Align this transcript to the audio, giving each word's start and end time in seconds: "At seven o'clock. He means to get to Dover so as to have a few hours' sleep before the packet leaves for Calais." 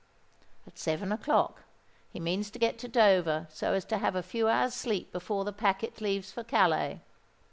"At 0.65 0.79
seven 0.79 1.11
o'clock. 1.11 1.61
He 2.11 2.19
means 2.19 2.49
to 2.49 2.57
get 2.57 2.79
to 2.79 2.87
Dover 2.87 3.45
so 3.51 3.73
as 3.73 3.85
to 3.85 3.99
have 3.99 4.15
a 4.15 4.23
few 4.23 4.47
hours' 4.47 4.73
sleep 4.73 5.11
before 5.11 5.45
the 5.45 5.53
packet 5.53 6.01
leaves 6.01 6.31
for 6.31 6.43
Calais." 6.43 7.01